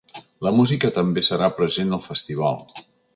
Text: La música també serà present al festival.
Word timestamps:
La 0.47 0.53
música 0.59 0.89
també 0.95 1.23
serà 1.27 1.49
present 1.59 1.93
al 1.99 2.01
festival. 2.07 2.59